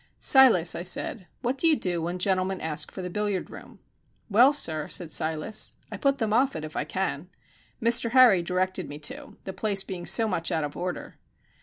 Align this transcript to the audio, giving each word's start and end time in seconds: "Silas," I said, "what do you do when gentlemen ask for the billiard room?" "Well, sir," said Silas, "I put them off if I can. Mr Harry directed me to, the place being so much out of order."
"Silas," 0.19 0.73
I 0.73 0.81
said, 0.81 1.27
"what 1.43 1.59
do 1.59 1.67
you 1.67 1.75
do 1.75 2.01
when 2.01 2.17
gentlemen 2.17 2.59
ask 2.59 2.91
for 2.91 3.03
the 3.03 3.09
billiard 3.11 3.51
room?" 3.51 3.77
"Well, 4.31 4.51
sir," 4.51 4.87
said 4.87 5.11
Silas, 5.11 5.75
"I 5.91 5.97
put 5.97 6.17
them 6.17 6.33
off 6.33 6.55
if 6.55 6.75
I 6.75 6.85
can. 6.85 7.29
Mr 7.79 8.09
Harry 8.09 8.41
directed 8.41 8.89
me 8.89 8.97
to, 8.97 9.37
the 9.43 9.53
place 9.53 9.83
being 9.83 10.07
so 10.07 10.27
much 10.27 10.51
out 10.51 10.63
of 10.63 10.75
order." 10.75 11.19